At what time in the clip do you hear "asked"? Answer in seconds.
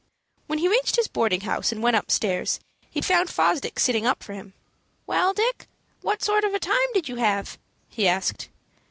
8.07-8.49